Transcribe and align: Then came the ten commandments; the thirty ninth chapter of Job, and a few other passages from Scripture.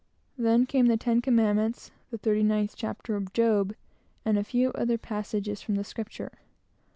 Then 0.35 0.65
came 0.65 0.87
the 0.87 0.97
ten 0.97 1.21
commandments; 1.21 1.91
the 2.09 2.17
thirty 2.17 2.41
ninth 2.41 2.73
chapter 2.75 3.15
of 3.15 3.33
Job, 3.33 3.75
and 4.25 4.35
a 4.35 4.43
few 4.43 4.71
other 4.71 4.97
passages 4.97 5.61
from 5.61 5.77
Scripture. 5.83 6.31